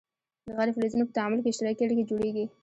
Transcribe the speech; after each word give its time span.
د 0.47 0.49
غیر 0.57 0.69
فلزونو 0.75 1.07
په 1.07 1.13
تعامل 1.17 1.39
کې 1.41 1.49
اشتراکي 1.51 1.81
اړیکې 1.83 2.09
جوړیږي. 2.09 2.45